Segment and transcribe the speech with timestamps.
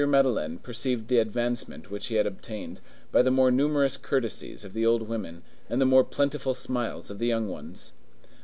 [0.07, 2.79] Madeleine perceived the advancement which he had obtained,
[3.11, 7.19] by the more numerous courtesies of the old women and the more plentiful smiles of
[7.19, 7.91] the young ones.